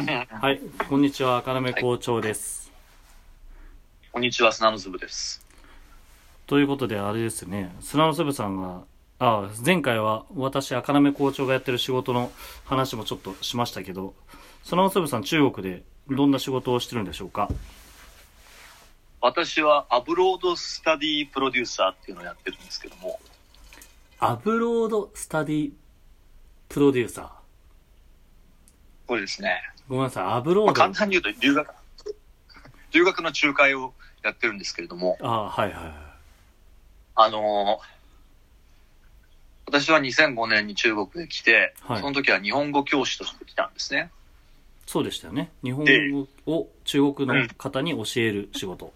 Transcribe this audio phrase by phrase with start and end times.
[0.30, 2.72] はい、こんにちは、赤目校長です。
[4.10, 5.44] こんにちは、砂の粒です。
[6.46, 8.82] ということで、あれですね、砂の粒さんが、
[9.18, 12.32] あ前回は私、赤目校長がやってる仕事の
[12.64, 14.14] 話もちょっとしましたけど、
[14.64, 17.50] 砂の粒さん、中国でどんな仕事をしてるんでしょうか？
[19.20, 23.20] 私はアブロードスタディプロデューサーっていうのをやってるんですけども、
[24.18, 25.72] アブロードスタディ
[26.70, 27.28] プロデューサー？
[29.06, 29.60] これですね、
[29.90, 30.80] ごめんなさい、アブロまあ、ード。
[30.82, 31.74] 簡単に言うと留学、
[32.92, 33.92] 留学の仲介を
[34.22, 35.94] やってるんですけれども、あはいはいはい。
[37.16, 38.00] あのー
[39.72, 44.10] 私は2005年に中国へ来て、はいその時は日本語教師として来たんですね。
[44.86, 45.50] そうでしたよね。
[45.62, 48.92] 日本で語を中国の方に教える仕事。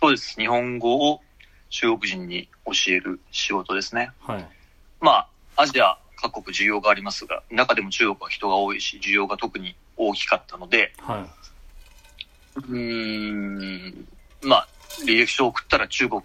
[0.00, 0.36] そうです。
[0.36, 1.20] 日本語を
[1.70, 4.12] 中国人に教える仕事ですね。
[4.20, 4.48] はい。
[5.00, 5.26] ま
[5.56, 11.20] あ、アジア各国需要がありますが、中でも中国は人が多いし、需要が特に大きかったので、はい。
[12.56, 14.08] うーん
[14.42, 14.68] まあ、
[15.06, 16.20] 履歴書を送ったら中国、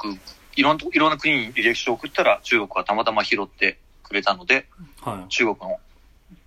[0.56, 4.67] いろんな、いろんな国に履歴書を送ったら中国はたまたま拾ってくれたので、
[5.02, 5.30] はい。
[5.30, 5.80] 中国の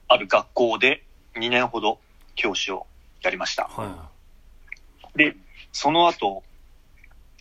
[0.09, 1.05] ある学校で
[1.35, 1.99] 2年ほど
[2.35, 2.87] 教師を
[3.23, 3.65] やりました。
[3.65, 4.09] は
[5.15, 5.37] で、
[5.73, 6.43] その後、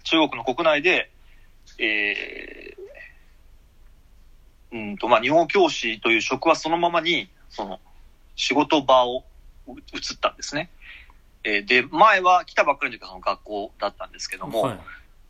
[0.03, 1.11] 中国の国内で、
[1.79, 2.74] えー、
[4.95, 7.79] うんと、まあ、日本語教師という職はそのままに、その、
[8.35, 9.23] 仕事場を
[9.67, 10.69] 移ったんですね。
[11.43, 14.49] えーで、前は来たばっかりの時はその学校だったんですけどい。
[14.49, 14.79] も、はい。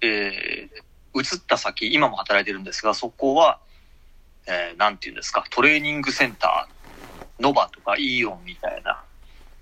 [0.01, 0.85] えー
[1.17, 3.61] 移った先、今も働いてるんですが、そこは、
[4.47, 9.01] えーなんていうんですか、トレーニングセンター、ノバとかイーオンみたいな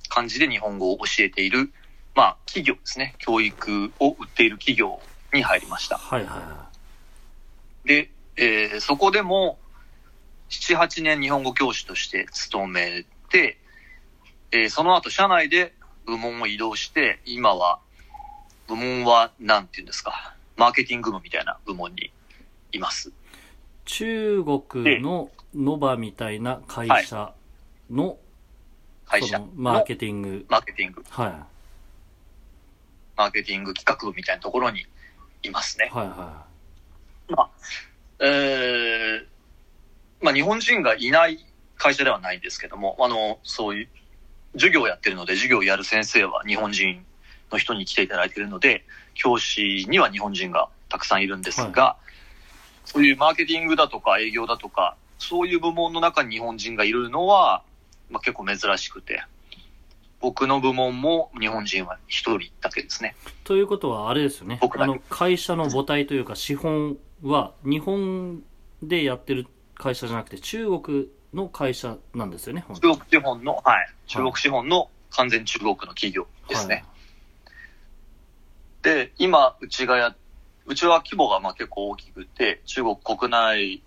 [0.09, 1.72] 感じで日本語を教えている、
[2.16, 3.16] まあ、企業ですね。
[3.20, 5.00] 教育を売っている企業
[5.31, 6.00] に入りました。
[6.00, 6.70] はいはいは
[7.86, 9.59] で、えーそこでも、
[10.62, 13.58] 7、8年日本語教師として勤めて、
[14.52, 15.73] えーその後社内で
[16.06, 17.80] 部門を移動して、今は、
[18.68, 22.12] 部門は、なんていうんですか、マーケティング部みたいな部門に
[22.72, 23.09] います。
[23.09, 23.14] い。
[23.86, 27.34] 中国のノバみたいな会社
[27.90, 28.18] の、
[29.06, 30.46] 会社のそのマーケティング。
[30.50, 31.47] マーケティング、は
[33.16, 34.85] マーケティング企画部みたいなところに
[35.44, 35.96] いますねい。。
[35.96, 36.46] はいは
[37.30, 37.50] まあ、
[38.20, 39.25] えー、
[40.23, 41.45] まあ日本人がいない
[41.75, 43.89] 会社ではないんですけども、あの、そういう、
[44.53, 47.06] 授業をやってるので、授業をやる先生は日本人
[47.51, 48.85] の人に来ていただいているので、
[49.16, 51.97] 教師には日本人がたくさんいるんですが、
[52.85, 57.63] そういうマーケティングだとか営業だとか、そういう部門の中に日本人がいるのは、
[58.09, 59.23] まあ、結構珍しくて、
[60.19, 63.16] 僕の部門も日本人は一人だけですね。
[63.28, 63.31] い。
[63.44, 64.59] ということは、あれですよね。
[64.61, 68.41] あの、会社の母体というか資本は、日本
[68.81, 76.85] でやってる会社じゃなくて、中国の会社なんですよね、中国資本の、はい、中国資本の完全中国の企業ですね。
[78.81, 80.16] で、今、うちがや、
[80.66, 83.81] うちは規模がまあ結構大きくて、中国国内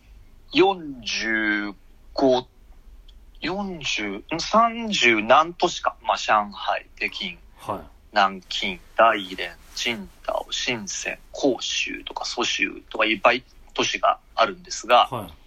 [0.53, 1.75] 45、
[3.43, 5.97] 40、ん30何都市か。
[6.03, 7.81] まあ、上海、北京、はい。
[8.13, 15.46] 南京、大連、青島、深セン、広州とか蘇州とかいっぱい都市があるんですが、はい。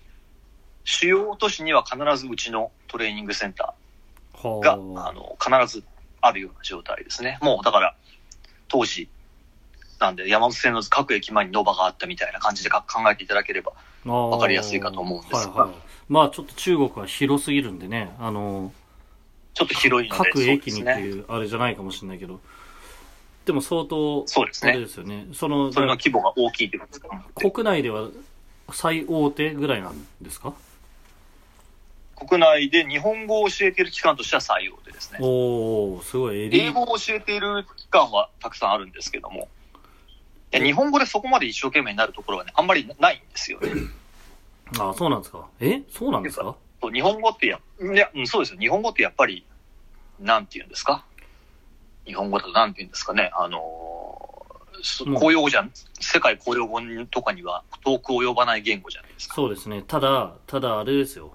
[0.84, 4.72] 主要都市には必ずうちのトレーニングセンターはが、
[5.04, 5.84] ああの、必ず
[6.22, 7.38] あるような状態ですね。
[7.42, 7.96] もう、だから、
[8.68, 9.10] 当時、
[10.00, 13.74] なんで、山手線の各駅前にノバがあったみたいな感じでか考えていただければ、
[14.06, 15.80] わわかりやすいかと思うんですがはいはい。
[16.08, 18.72] まあちょっと中国は広すぎるんでね、あの、
[19.54, 20.92] ちょっと広いので、各駅にって。
[21.02, 22.40] いうあれじゃないかもしれないけど、
[23.46, 24.72] でも相当、そうですね。
[24.72, 25.28] あれですよね。
[25.34, 27.26] その、それの規模が大きいということですか。
[27.52, 28.08] 国内では
[28.72, 30.54] 最大手ぐらいなんですか？
[32.28, 35.20] 国内で日本語を教えている機関としては最大手ですね。
[35.22, 39.48] おおすごい英語を教えている機関はたくさんあるんですけども、
[40.52, 43.70] 日本語でそこまで一生懸命になるところはね、あんまりないんですよね。
[44.80, 45.82] あそうなんですかえ？
[45.90, 46.56] そうなんですか？
[46.94, 48.60] 日本語ってや、いや、うんそうですよ。
[48.60, 49.46] 日本語ってやっぱり、
[50.20, 51.04] なんて言うんですか？
[52.06, 53.32] 日本語だとなんて言うんですかね？
[53.36, 54.40] あのー
[55.20, 56.80] 公用語じゃん、世界公用語
[57.12, 59.36] とかには遠く及ばない言語じゃないですか。
[59.36, 59.84] そうですね。
[59.86, 61.34] ただ、ただあれですよ。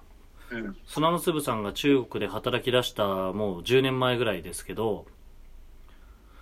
[0.54, 0.76] うん。
[0.86, 5.06] 砂の粒さんが中国で働き出したもう10年前ぐらいですけど、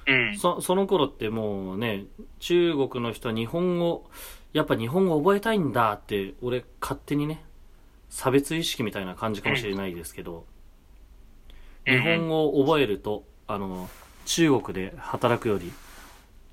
[0.07, 0.37] うん。
[0.39, 2.05] そその頃ってもうね、
[2.41, 4.09] 中国の人は日本語、
[4.53, 7.45] やっぱ日本語覚えたいんだって、俺勝手にね、
[8.09, 10.45] 差別意識みたいな感じかもしれないですけど、
[11.87, 13.89] 日本語を覚えると、あの、
[14.25, 15.73] 中国で働くより、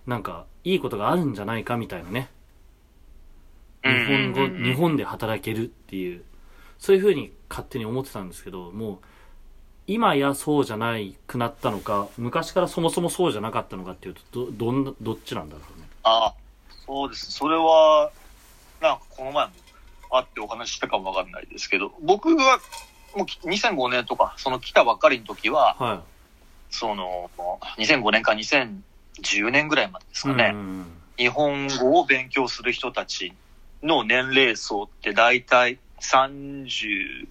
[0.08, 2.30] なんか、いいことがあるんじゃないかみたいなね。
[3.84, 6.24] 日本語、うんうんうん日本で働けるっていう、
[6.80, 8.98] そういう風に勝手に思ってたんですけど、もう、
[9.86, 15.88] 今やそうじゃないくなったのか、昔からそもそもそうじゃなかったのかっていうと、ど、どんな、どっちなんだろうね。
[16.04, 16.34] ああ、
[16.86, 17.32] そうです。
[17.32, 18.12] それは、
[18.82, 19.52] なんかこの前も
[20.10, 22.60] 会ってお話ししたかもわかんないですけど、僕は
[23.16, 26.04] もうき2005年とか、その来たばっかりの時は、は
[26.70, 27.30] その、
[27.78, 30.32] 2005年か2010年ぐらいまでですい。
[30.32, 30.86] かね、うん
[31.20, 33.34] 日本語を勉強する人たち
[33.84, 37.28] の年齢層って大体30、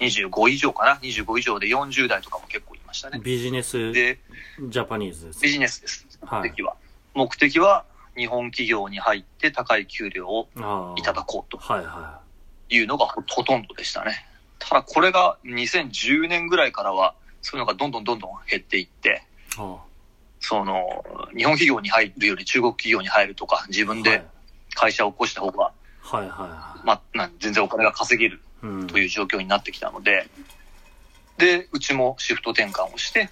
[0.00, 3.20] 25以上かな ?25 以上で40代とかも結構いましたね。
[3.22, 5.42] ビジネスジで、ャパニーズです。
[5.42, 6.06] ビジネスです。
[6.22, 6.76] はい目的は。
[7.14, 7.84] 目的は
[8.16, 10.48] 日本企業に入って高い給料を
[10.96, 12.20] いただこうとはいは
[12.68, 14.26] いうのがほほとんどでしたね。
[14.58, 19.22] ただこれが2010年ぐらいからはそういうのがどんどんどんどん減っていって、
[20.40, 21.04] その、
[21.36, 24.24] 日本企業に入るより中国企業に入るとか、自分あで
[24.74, 25.72] 会社を起こした方が、
[26.10, 26.86] はいはいはい。
[26.86, 30.28] まあ、なん全然お金が稼げるうんという状況になってきたので、
[31.38, 33.30] で、うちもシフト転換をして、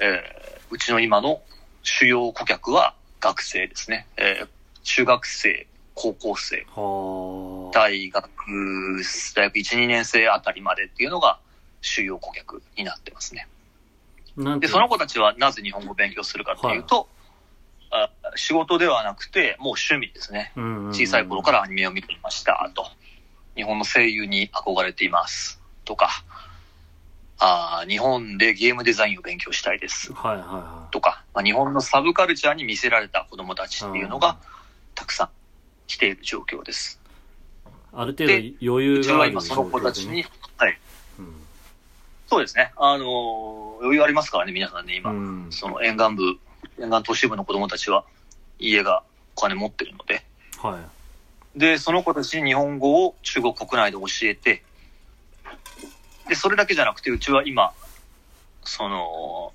[0.00, 1.42] えーうちの今の
[1.82, 4.06] 主要顧客は学生ですね。
[4.16, 4.48] えー
[4.82, 7.78] 中学生、高校生、はあ。
[7.78, 8.30] 大学、
[9.36, 11.38] 大学1、2年生あたりまでっていうのが
[11.82, 13.46] 主要顧客になってますね。
[14.58, 17.08] で、その子たちはなぜ日本語を勉強するかっていうと、
[17.90, 20.52] あ仕事ではなくて、もう趣味ですね。
[20.92, 22.86] 小さい頃からアニメを見ていました、と。
[23.56, 26.24] 日本の声優に憧れています、とか。
[27.42, 31.24] あー日本でゲームデザインを勉強したいです、はいはいはとか。
[31.34, 34.36] まあ、日本のサブカルチャーに見せられた子供たちっていうのが、
[34.94, 35.28] たくさん
[35.86, 37.00] 来ている状況です。
[37.64, 37.68] い。
[37.92, 40.24] ある程度余裕があるは今その子たちに、
[40.56, 40.78] はい。
[41.18, 41.34] うん
[42.30, 42.72] そうですね。
[42.76, 45.10] あのー余裕ありますからね、皆さんね、今。
[45.10, 45.46] うん。
[45.50, 46.38] その沿岸部、
[46.80, 48.04] 沿岸都市部の子供たちは
[48.58, 49.02] 家が
[49.36, 50.24] お金持ってるので。
[50.58, 50.78] は
[51.54, 51.58] い。
[51.58, 54.62] で、その子たちに日本語を中国国内で教えて、
[56.28, 57.72] で、それだけじゃなくて、うちは今、
[58.62, 59.52] その、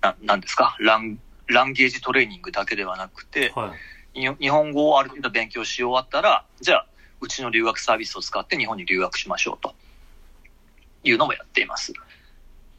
[0.00, 1.18] な、なんですか、ラン、
[1.48, 3.74] ランゲージトレーニングだけではなくて、は
[4.14, 4.20] い。
[4.20, 6.86] に日本語をある程度勉強し終わったら、じゃあ、
[7.20, 9.74] うちの留学サービスを使って日本に留学しましょうと
[11.02, 11.92] いうのもやっています。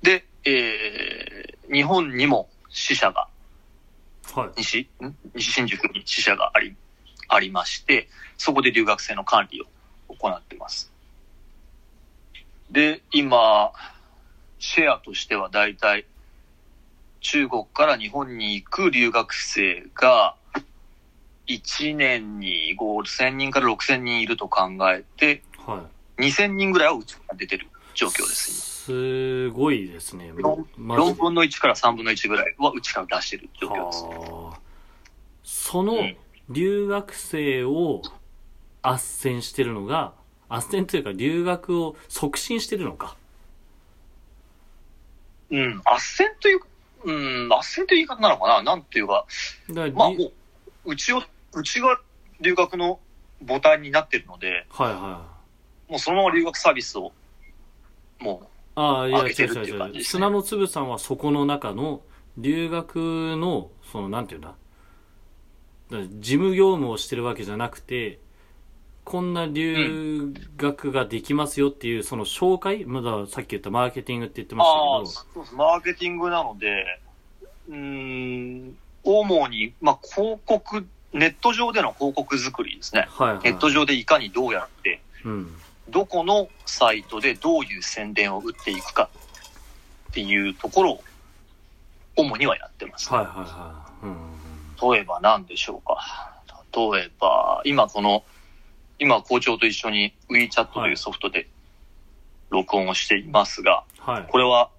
[0.02, 3.28] で、えー、日本にも支社が、
[4.36, 4.50] はい。
[4.58, 5.16] 西、ん？
[5.34, 6.76] 西新宿に支社があり、
[7.28, 8.08] ありまして、
[8.38, 9.66] そこで留学生の管理を
[10.14, 10.92] 行っています。
[12.70, 13.72] で、今、
[14.60, 16.06] シェアとしてはだいたい
[17.22, 20.36] 中国から日本に行く留学生が
[21.48, 25.84] 1年に5000人から6000人いると考えて、は
[26.20, 26.28] い。
[26.30, 28.86] 2000人ぐらいはうちから出てる状況です。
[28.86, 30.32] すごいですね。
[30.38, 34.04] 今ま4分の1から3分の1ぐらいはうちから出してる状況です。
[34.04, 34.60] はあ
[35.44, 36.18] そのうん
[36.50, 38.02] 留学生を
[38.82, 40.14] 斡旋してるのが、
[40.48, 43.18] 斡旋というか留学を促進してるのか。
[45.50, 46.60] うん、斡旋という、
[47.04, 48.64] うん、斡旋という言い方なのかな？
[48.64, 49.26] なんていうか、
[49.70, 50.32] だからまあ、りも
[50.86, 51.22] う、うちを、
[51.54, 52.00] うちが
[52.40, 53.00] 留学の
[53.46, 55.28] 母体になってるので、はいは
[55.90, 55.92] い。
[55.92, 57.12] もうそのまま留学サービスを、
[58.20, 59.64] もああ、いや、違う上げてる違う違う。
[59.64, 62.02] っていう感じですね砂の粒さんはそこの中の
[62.38, 62.98] 留学
[63.38, 64.54] の、その、なんていうんだ？
[65.90, 68.20] 事務業務をしてるわけじゃなくて、
[69.06, 75.56] こんな留学ができますよっていう、その紹介、まださっき言ったマーケティングって言ってう、ましたけど、そうです。
[75.56, 77.00] マーケティングなので、
[77.70, 83.08] うーん、主に、まあ、広告、ネット上での広告作りですね。
[83.10, 83.44] はいはい。
[83.46, 85.56] ネット上でいかにどうやって、うん。
[85.90, 89.10] どこのサイトでどういう宣伝を打っていくか
[90.10, 91.04] っていうところを、
[92.16, 93.14] 主にはやってます。
[93.14, 94.06] はいはいはい。
[94.06, 94.94] うん。
[94.94, 96.34] 例えば何でしょうか。
[96.76, 98.24] 例えば、今この、
[99.00, 101.48] 今校長と一緒に WeChat というソフトで
[102.50, 104.26] 録音をしていますが、はい。
[104.28, 104.70] これは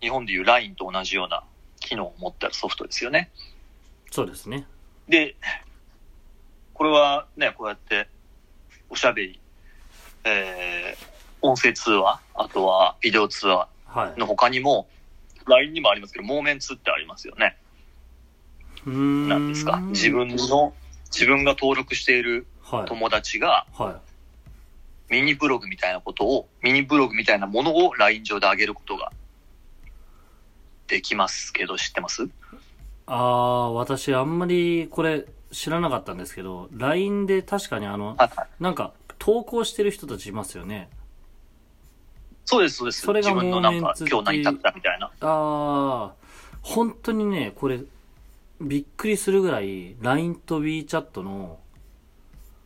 [0.00, 1.44] 日本でいう LINE と同じような
[1.80, 3.30] 機能を持ってあるソフトですよね。
[4.10, 4.66] そうですね。
[5.08, 5.36] で、
[6.74, 8.08] これはね、こうやって
[8.88, 9.40] おしゃべり、
[10.24, 11.06] えー、
[11.42, 14.20] 音声通話、あとはビデオ通話はい。
[14.20, 14.88] の他にも、
[15.46, 17.56] LINE にもありますけど、モーメンツってありますよね。
[18.88, 19.78] んなんですか？
[19.90, 20.72] 自分の、
[21.10, 22.86] 自分が登録しているはい。
[22.86, 24.00] 友達がは
[25.10, 29.12] ミニブログみたいなことを、ミニブログみたいなものを LINE 上で上げることが
[30.86, 32.24] できますけど、知ってます？
[32.24, 32.30] い。
[33.06, 38.48] ああ、私あんまりこれ知らなかったんですけど、LINE で確かにあの、はいはい。
[38.58, 40.90] なんか投稿してる人たちいますよね。
[42.44, 43.02] そうです、そうです。
[43.02, 45.06] それが自分のなんか今日何食べたみたいな。
[45.06, 46.12] ああ、
[46.60, 47.82] 本当にね、これ、
[48.60, 51.60] びっくりするぐらい、LINE と WeChat の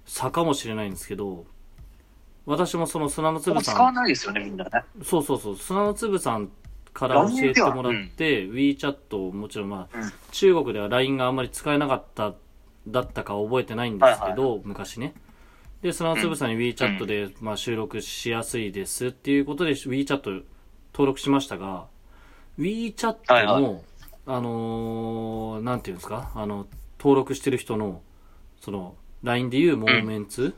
[0.07, 1.45] 差かもしれないんですけど、
[2.47, 4.71] 私もその砂の粒さん、わないですよね、みんなね。
[5.03, 6.51] そうそうそう、砂の粒さん
[6.95, 12.33] から教えてもらって、WeChat をもちろんまあ、うん中国では LINE があんまり使えなかった、
[12.89, 15.13] だったか覚えてないんですけど、昔ね。
[15.83, 20.45] で、砂の粒さんに WeChat で、まあ、収録しやすいですっていうことで WeChat
[20.93, 21.87] 登録しましたが、
[22.59, 23.83] WeChat の、はいはい。
[24.29, 26.67] あのーなんていうんですか、あの、
[26.99, 28.03] 登録してる人の、
[28.61, 30.55] その、LINE でいうモーメンツ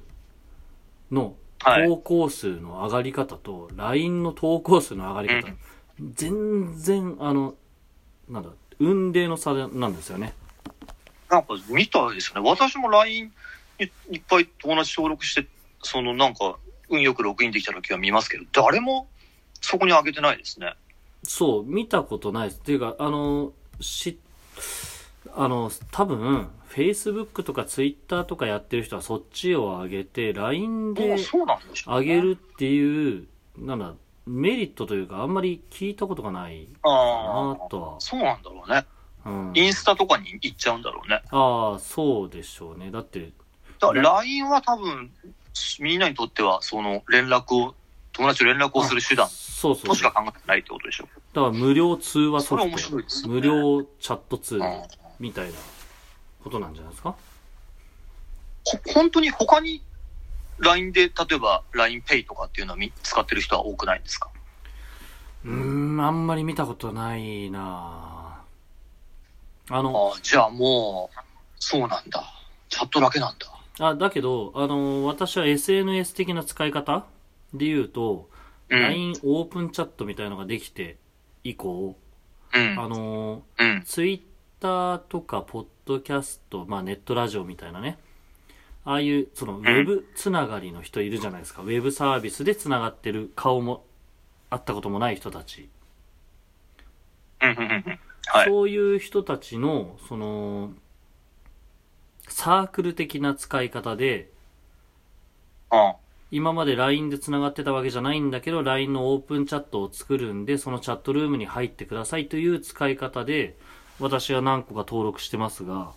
[1.10, 1.88] のはい。
[1.88, 5.52] 投稿数の上がり方と、LINE の投稿数の上がり方、
[6.14, 7.56] 全然、あの、
[8.28, 10.34] なんだ、運命の差なんですよね。
[11.28, 12.48] なんか見たいですよね。
[12.48, 13.30] 私も LINE に
[13.78, 15.46] いっぱい友達登録して、
[15.82, 16.58] そのなんか、
[16.90, 19.08] 運よくログインできた時は見ますけど、誰も
[19.60, 20.74] そこに上げてないですね。
[21.22, 22.60] そう、見たことないです。
[22.60, 24.18] っていうか、あの、し、
[25.34, 31.16] あの、多分、Facebook とか Twitter とかやってる人はそっちを上げて、LINE もで。
[31.86, 33.94] 上げるっていう、なんだ、
[34.26, 37.68] メリットというか、あんまり聞いたことがないなあ。
[37.70, 38.86] とそうなんだろうね。
[39.24, 39.30] は。
[39.30, 39.52] うん。
[39.54, 41.22] インスタとかに行っちゃうんだろうね。
[41.30, 42.90] ああ、そうでしょうね。
[42.90, 43.32] だって、
[43.80, 45.10] だから LINE は多分、
[45.80, 47.74] みんなにとっては、その連絡を、
[48.12, 49.84] 友達と連絡をする手段そうそう。
[49.86, 51.08] としかだか考えてないってことでしょ？
[51.34, 53.34] ら無料通話ソフト、白いですよね。
[53.34, 54.82] 無料チャットツールうん
[55.20, 55.58] みたいな
[56.42, 57.14] ことなんじゃないですか？
[58.64, 59.82] ほ本当に他に
[60.58, 64.30] LINE で、例えば LINEPay とかっていうのはみ使ってる人は多くないんですか？
[65.44, 68.40] うーん、あんまり見たことないな
[69.70, 71.20] あの、ああ、じゃあもう、
[71.60, 72.24] そうなんだ。
[72.68, 73.46] チャットだけなんだ。
[73.80, 77.06] あ、だけど、あの、私は SNS 的な使い方
[77.54, 78.28] で言うと、
[78.68, 78.80] うん。
[78.80, 80.96] LINE オープンチャットみたいのができて
[81.44, 81.96] 以降、
[82.54, 82.78] うん。
[82.78, 83.82] あの、うん。
[83.84, 87.98] Twitter とか、ポッドキャスト、まあネットラジオみたいなね、
[88.84, 91.62] ああいう、その、ウェブつながりの人いるじゃないですか。
[91.62, 93.84] ウェブサービスでつながってる顔も、
[94.50, 95.68] 会ったこともない人たち。
[98.46, 100.72] そういう人たちの、その、
[102.28, 104.30] サークル的な使い方で、
[105.72, 105.94] うん。
[106.30, 113.56] 今まで LINE で繋がってたわけじゃないんだけど、LINE のオープンチャットを作るんで、そのチャットルームに入ってくださいという使い方で、
[113.98, 115.94] 私は何個か登録してますが、ん？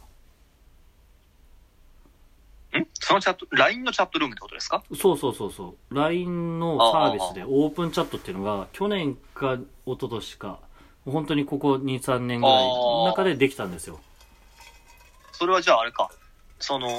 [2.93, 4.83] そのチャット、LINE のチャットルームってことですか？
[4.95, 10.59] そうそうそうそう、LINE のサービスでオープンチャットっていうのが、去年か一昨年か、
[11.03, 13.99] 本当にここ2、3年ぐらいの中でできたんですよ。
[15.33, 16.09] それはじゃああれか。
[16.61, 16.89] その、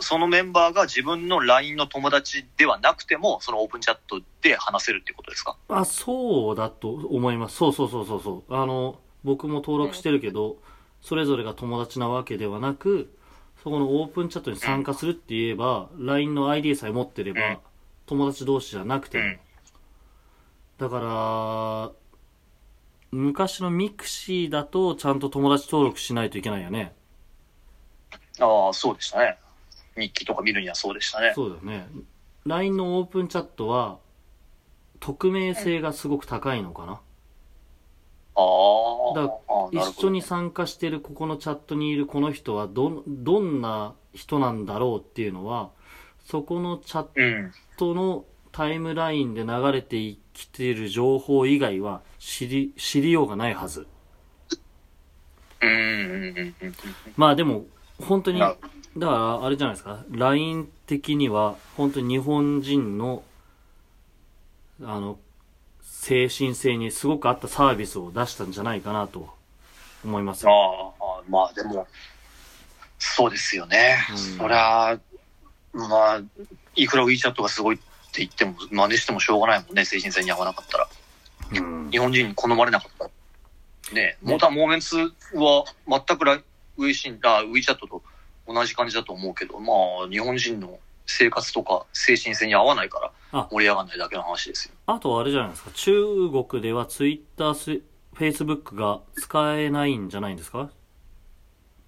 [0.00, 5.56] そのメンバーが自分の LINE の友達ではなくても、そのオープンチャットで話せるっていうことですか？
[5.68, 7.56] あ、そうだと思います。
[7.56, 8.54] そうそうそうそうそう。
[8.54, 10.56] あの、僕も登録してるけど、
[11.00, 13.16] それぞれが友達なわけではなく、
[13.62, 17.58] そこのオープンチャットに参加するって言えば、LINE の ID さえ持ってれば、うん
[18.04, 19.24] 友達同士じゃなくても。
[19.24, 19.38] うん
[20.78, 21.92] だから、
[23.12, 26.92] 昔の mixi だと、ちゃんと友達登録しないといけないよね。
[28.40, 29.38] ああ、そうでしたね。
[29.96, 31.32] 日記とか見るにはそうでしたね。
[31.34, 31.86] そうだよね。
[32.46, 33.98] LINE のオープンチャットは、
[35.00, 36.92] 匿名性がすごく高いのかな。
[36.92, 39.20] ああ。
[39.20, 45.70] だかああなるほど一緒に参加してるここのチャットにいるこの人はどんどんな人なんだろうっていうのは
[46.24, 47.52] そこのチャッうん。
[47.76, 53.86] トのタイムラインで流れてきている情報以外は知り知りようがないはず。
[55.60, 56.54] うん。
[57.16, 57.64] まあでも
[58.06, 58.54] 本当にな
[58.96, 60.04] だからあれじゃないですか。
[60.10, 63.22] LINE 的には本当に日本人の
[64.82, 65.18] あの
[65.82, 69.28] 精神性にすごく合ったサービスを出したんじゃないかなと
[70.04, 71.86] 思いますあよあ、まあでも、
[72.98, 73.98] そうですよね。
[74.10, 74.18] うん。
[74.18, 74.98] そりゃ、
[75.72, 76.20] まあ、
[76.74, 77.78] いくら WeChat がすごいっ
[78.12, 80.88] て言っても、真似してもしょうがないもんね、精神性に合わなかったら。
[81.52, 81.90] うん。
[81.90, 83.10] 日本人に好まれなかったら。
[83.92, 86.24] ねモーターモーメンツは全く
[86.76, 88.02] ウイシンあ WeChat と
[88.46, 89.72] 同じ感じだと思うけど、ま
[90.04, 94.74] あ、日本人の生活とか精神性に合わないからあ盛り上がらないだけの話ですよ。
[94.86, 95.92] あとはあれじゃないですか、中
[96.50, 97.82] 国ではツイッタース、
[98.14, 100.70] フェイスブックが使えないんじゃないんですか？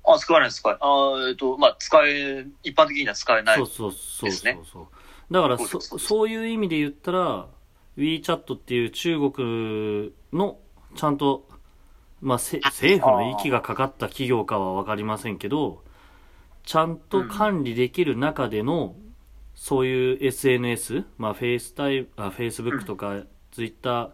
[0.06, 3.56] あ、使えない、使え、あえっと、まあ、使え、一般的には使えない。
[3.56, 4.86] そうそうそうそうですねそう。
[5.32, 7.46] だからそ、そういう意味で言ったら、
[7.96, 10.58] WeChat っていう中国の
[10.94, 11.48] ちゃんと、
[12.24, 15.84] まあ、せ政府の息がかかった企業かはわかりませんけど、
[16.64, 18.96] ちゃんと管理できる中での、
[19.54, 24.10] そういう SNS、まあ、フェイスタイあ、Facebook とか Twitter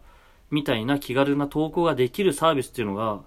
[0.50, 3.22] みたいな気軽な投稿ができるサービスっていうのが、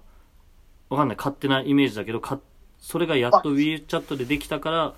[0.90, 2.38] わかんない、勝手なイメージだけど、か
[2.78, 4.94] それがやっと WeChat でできたから、っ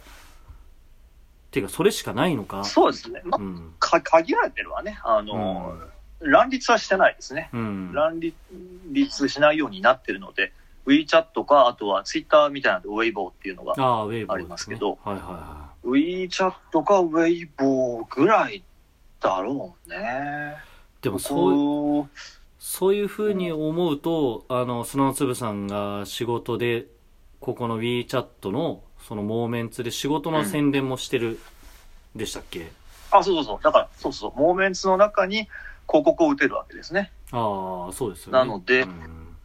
[1.52, 2.64] ていうか、それしかないのか。
[2.64, 3.23] そうですね。
[3.25, 3.75] まあ、うん。
[3.78, 4.99] か限られてるわね。
[5.05, 5.78] あの、
[6.20, 7.50] 乱立はしてないですね。
[7.52, 7.92] うん。
[7.92, 8.20] 乱
[8.92, 10.52] 立しないようになってるので、
[10.87, 16.50] WeChat か、あとは Twitter みたいなので Weibo っていうのが、ありますけどはいはいは WeChat
[16.85, 18.62] か Weibo ぐらい
[19.20, 20.56] だろうね。
[21.00, 21.02] い。
[21.02, 22.08] でもそう、こ
[22.58, 26.87] そういうふうに思うと、あの、砂の粒さんが仕事で、
[27.40, 31.38] ここの WeChat の、そのモーメンツで仕事の宣伝もしてる、
[32.16, 32.73] でしたっけ？
[33.11, 33.58] あ、そうそうそう。
[33.62, 34.40] だから、そうそう。
[34.40, 35.49] モーメンツの中に広
[35.87, 37.12] 告を打てるわけですね。
[37.33, 38.38] ああ、そうですよね。
[38.38, 39.37] なのでうん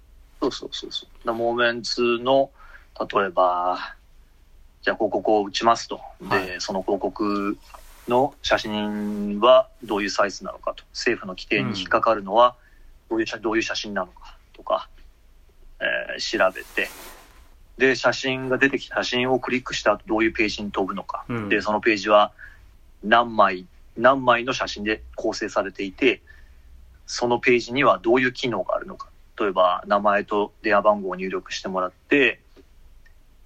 [0.42, 1.28] そうそうそうそう。
[1.28, 2.50] だモーメンツの、
[3.00, 3.96] 例えば、
[4.82, 6.02] じゃあ広告を打ちますと。
[6.22, 7.58] で、はその広告
[8.08, 10.84] の写真はどういうサイズなのかと。
[10.94, 12.56] 政府の規定に引っかかるのは
[13.10, 14.90] どういう写、どういう写真なのかとか、
[15.80, 16.90] えー調べて、
[17.78, 21.26] で、写真が出てきた写真をクリックした後どういうページに飛ぶのか。
[21.30, 22.32] うんで、そのページは
[23.04, 23.68] 何枚、
[23.98, 26.22] 何枚の写真で構成されていて、
[27.06, 29.10] そのページにはどういう機能があるのか。
[29.40, 32.42] 例えば、名前と電話番号を入力してもらって、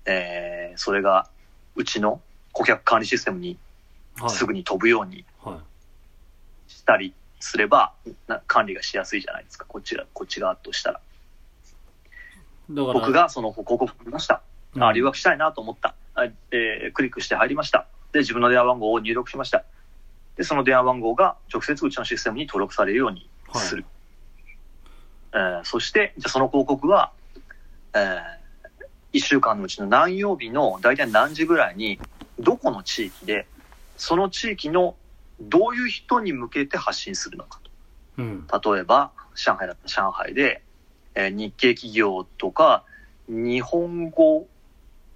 [0.05, 1.29] えーそれが
[1.75, 2.21] うちの
[2.51, 3.57] 顧客管理システムに
[4.17, 4.29] はい。
[4.29, 6.71] すぐに飛ぶようにはい。
[6.71, 7.93] したりすれば、
[8.27, 9.65] な管理がしやすいじゃないですか。
[9.65, 11.01] こっちら、こっち側としたら。
[12.69, 14.41] だから、僕がその広告を見ました。
[14.75, 15.95] うんあ、留学したいなと思った。
[16.13, 17.87] あえークリックして入りました。
[18.11, 19.63] で、自分の電話番号を入力しました。
[20.35, 23.85] で、その電話番号が直接うちのシステムに登録されるようにする。
[25.33, 27.11] えーそして、じゃあその広告は、
[27.93, 28.19] え
[29.13, 31.99] 1週間のうちの何曜日の大体何時ぐらいに、
[32.39, 33.47] どこの地域で、
[33.95, 34.97] その地域の
[35.39, 37.59] どういう人に向けて発信するのか
[38.17, 38.47] うん。
[38.47, 38.73] と。
[38.73, 40.63] 例えば、上海だったら上海で、
[41.15, 42.85] えー日系企業とか、
[43.27, 44.47] 日本語、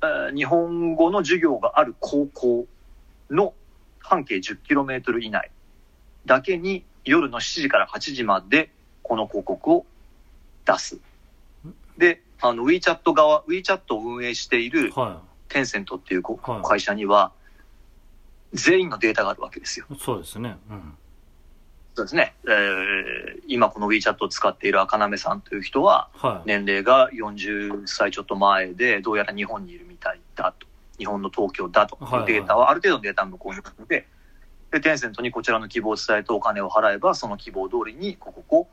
[0.01, 2.65] えー日本語の授業がある高校
[3.29, 3.53] の
[3.99, 5.51] 半径 10km 以内
[6.25, 8.71] だけに夜の7時から8時まで
[9.03, 9.85] この広告を
[10.65, 10.99] 出す。
[11.97, 16.23] で、あの WeChat 側、WeChat を運営しているはテンセントっていう
[16.63, 17.31] 会社には
[18.53, 19.85] 全員のデータがあるわけですよ。
[19.91, 19.95] い。
[19.99, 20.57] そうですね。
[20.69, 20.93] うん。
[21.95, 22.35] そうですね。
[22.45, 26.47] えー今この WeChat を使っている赤なめさんという人は、はい。
[26.47, 30.67] 年齢が40歳ちょっと前で、どうやら日本にいるみたいだと。
[30.99, 31.97] 日本の東京だと。
[31.99, 34.07] はいはいデータは、ある程度のデータの向こうにあるので、
[34.71, 38.67] で、テンセントにこちらの希望を伝えてお金を払えば、その希望通りに広告を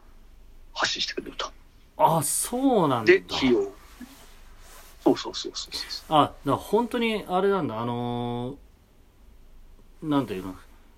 [0.74, 1.50] 発信してくれると。
[1.96, 3.12] あ、そうなんだ。
[3.12, 3.62] で、費用。
[5.02, 6.18] そうそうそうそうそう。
[6.18, 8.56] あ、だ本当にあれなんだ、あのー
[10.02, 10.54] なんていうの、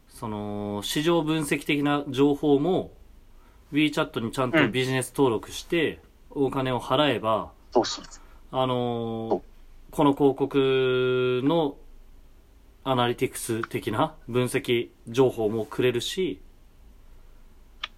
[0.09, 2.91] その、市場分析的な情報も、
[3.73, 8.05] WeChat にちゃんとビジネス登録して、お金を払えば、そうそう。
[8.51, 9.41] あのー
[9.91, 11.77] この広告の
[12.85, 16.41] アナリティクス的な分析情報もくれるし、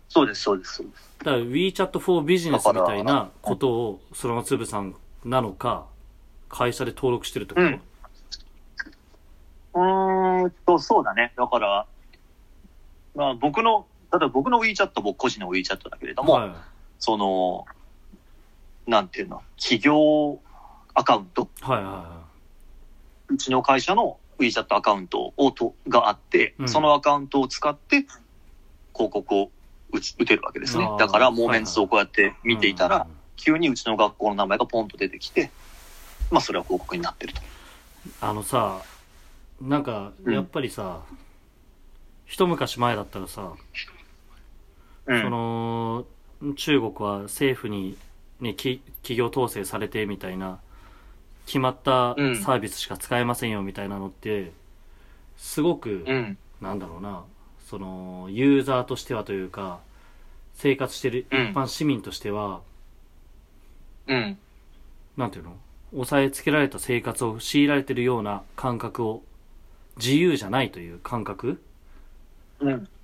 [0.09, 1.19] そうです、そうです、そうです。
[1.19, 5.87] だから WeChat for Business みたいなことを、そのつぶさんなのか、
[6.49, 7.81] 会社で登録してるってこと、うん
[9.73, 11.33] うーんと、そうだね。
[11.37, 11.87] だから、
[13.15, 16.51] まあ僕の、例えば僕の WeChat、僕個人の WeChat だけれども、はい。
[16.99, 17.67] その、
[18.89, 20.41] なんていうの、企業
[20.95, 22.21] アカウント、はいはいは
[23.29, 28.07] うちの会社の WeChat アカウントをとがあって、うんそのアカウントを使って
[28.95, 29.51] 広告を
[29.93, 30.89] 打ち打てるわけですね。
[30.99, 32.49] だから、モーメンツをこうやってい。
[32.49, 35.51] 見ていたら、うん急にうちの学校の名前がポンと出てきて、
[36.31, 37.41] まあそれは広告になってると。
[38.21, 38.83] あのさ、
[39.63, 41.01] なんか、うんやっぱりさ、
[42.27, 43.55] 一昔前だったらさ、
[45.07, 45.23] うん。
[45.23, 46.05] その、
[46.55, 47.97] 中国は政府に、
[48.41, 50.61] ね、き企業統制されてみたいな、
[51.51, 52.37] 決まったうん。
[52.37, 54.53] サービスしか使えませんよみたいなのって、
[55.37, 56.39] すごく、うん。
[56.61, 57.25] なんだろうな、
[57.67, 59.81] その、ユーザーとしてはというか、
[60.55, 61.47] 生活してる一うん。
[61.49, 62.61] 般市民としては、
[64.07, 64.39] うん。
[65.17, 65.57] なんていうの？
[65.91, 69.25] 抑えつけられた生活を強いられてるような感覚を、
[69.97, 71.61] 自由じゃないという感覚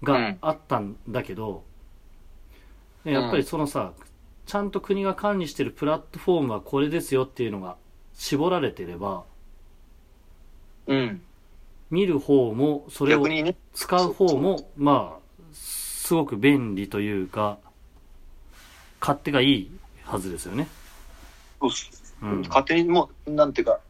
[0.05, 0.39] がん。
[0.41, 1.65] あったんだけど、
[3.05, 3.93] ねやっぱりそのさ、
[4.47, 7.77] ちゃんと国が管理してるプラットフォームはこれですよっていうのが
[8.17, 9.25] 絞られてれば、
[10.87, 11.23] うん。
[11.91, 17.59] 見る方も、それを逆にね、使う方も、まあ、すごく便利というか、
[19.01, 19.71] 勝手がいい
[20.05, 20.69] はずですよね。
[21.61, 21.71] そう
[22.23, 22.41] うん。
[22.43, 23.81] 勝手にもう、なんていうか、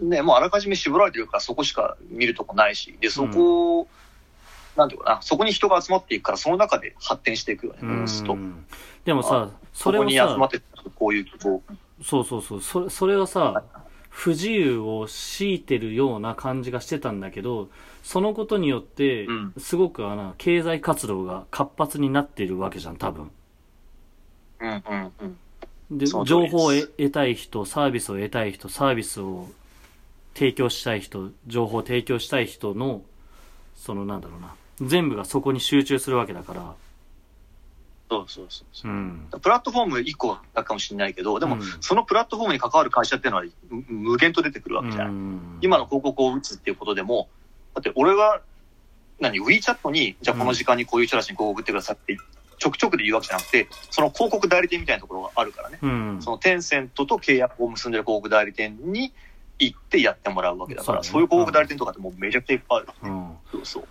[0.00, 3.88] ね、もうあらかじめ絞られてるからそこしか見るとこないし、で、そこを、
[4.76, 8.34] なんていうかな、そこに人が集まっていくから、その中で発展していくよね、うおのずと。
[8.34, 8.66] ん。
[9.04, 11.62] でもさ、そそこれをさ、に集まってるこういう希望。
[12.04, 13.64] そうそうそう、それ、それをさ、
[14.10, 17.70] 不自由を強いてるような感じがしてたんだけど、
[18.02, 23.30] そのことによってうん、すごくあの、経済活動が活発になっているわけじゃん、多分。
[24.60, 25.12] うんうん
[25.90, 25.98] うん。
[25.98, 29.48] で、その通りです情報を得得たい人、サービスを得たい人、サービスを
[30.34, 33.02] 提供したい人、情報を提供したい人の、
[33.76, 36.74] そのなんだろうな、全部がそこに集中するわけだから、
[38.14, 38.94] そうそうそうそうう。
[38.94, 39.28] ん。
[39.40, 45.08] プラットフォーム1個だかもしれないけど、でもうん、そのプラットフォームに関わる会社っていうのはむ無限と出てくるわけじゃない。
[45.08, 47.28] うん今の広告を打つっていうことでも、
[47.74, 48.42] だって俺は、
[49.18, 52.18] 何、WeChat に、じゃあこの時間にこういう人たちに広告打ってくださいって、
[52.58, 55.78] ちょくちょくで言うわけじゃなくて、その広告代理店みたいなところがあるからね。
[55.82, 56.18] うん。
[56.20, 59.12] そのテンセントと契約を結んでる広告代理店に
[59.58, 62.88] 行ってやってもらうわけだから、そうういう広告代理店とかってもうめちゃくちゃいっぱいある。
[63.02, 63.36] うん。
[63.50, 63.88] そうそう。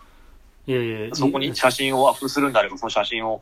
[0.65, 3.41] いやいや、そこに写真をアップするんであれば、その写真を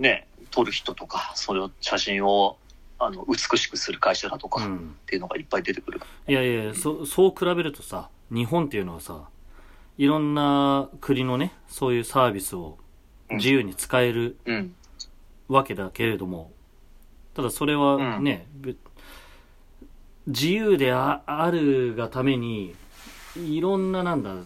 [0.00, 2.56] ね、撮る人とか、それを写真を
[2.98, 4.96] あの美しくする会社だとかっうん。
[5.06, 6.00] ていうのがいっぱい出てくる。
[6.26, 9.28] いやいやそ、そう比べるとさ、日本っていうのはさ、
[9.98, 12.78] いろんな国のね、そういうサービスを
[13.30, 14.74] 自由に使えるうん。
[15.48, 16.52] わけだけれども、
[17.34, 18.74] ただそれはね、べ
[20.26, 22.74] 自由でああるがために、
[23.36, 24.36] いろんななんだ、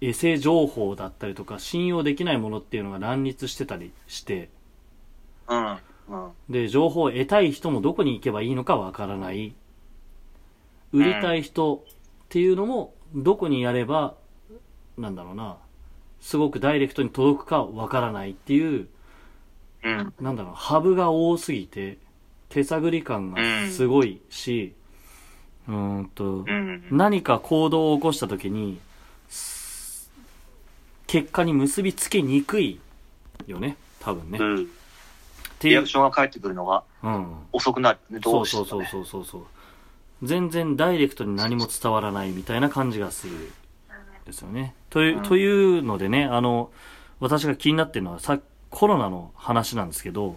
[0.00, 4.50] エセ情報だったりとか、信用できないものっていうのが乱立してたりして、
[5.48, 5.78] うん。
[6.08, 6.30] うん。
[6.50, 9.54] で、情報を得たい人もどこに行けばいいのかわからない。
[10.92, 11.80] 売りたい人っ
[12.28, 14.14] ていうのも、どこにやれば、
[14.98, 15.56] なんだろうな、
[16.20, 18.88] すごくダイレクトに届くかわからないっていう、
[19.82, 20.14] うん。
[20.20, 21.98] なんだろう、ハブが多すぎて、
[22.48, 24.74] 手探り感がすごいし、
[25.68, 26.84] うーんと、うん。
[26.90, 28.83] 何か行動を起こした時に、す
[31.14, 32.80] 結果に結びつけにくい
[33.46, 34.38] よね、多分ね。
[34.38, 34.68] っうん。
[35.60, 37.36] ていうリアク、ションが返ってくるのがうん。
[37.52, 38.18] 遅くなるね。
[38.18, 39.06] どそううそうそうしてもね。
[39.06, 39.46] そうそうそう。
[40.24, 43.52] 全然ダイレクトに何も伝わらないみたいな感じがする。
[44.26, 44.74] ですよね。
[44.90, 45.46] という、うんとい
[45.78, 46.72] うのでね、あの、
[47.20, 50.36] 私が気になってるのはさ、コロナの話なんですけど、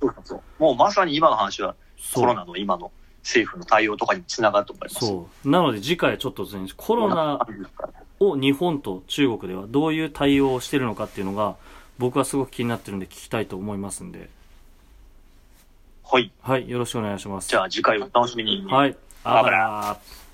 [0.00, 2.90] そうそうそうもうまさに今の話はそうコロナの今の
[3.22, 5.06] 政府の対応とかにつながると思います。
[5.06, 5.50] そう。
[5.50, 6.46] なので次回ちょっと
[6.78, 7.46] コロナ
[8.20, 11.56] を日本と中国ではどういう対応をしてるのかっていうのが、
[11.98, 14.28] 僕はすごく気になってるんで聞きたいと思いますんで、
[16.04, 16.30] はい。
[16.40, 17.48] はい、よろしくお願いします。
[17.48, 18.64] じゃあ次回お楽しみに。
[18.66, 20.25] はい、あばらー。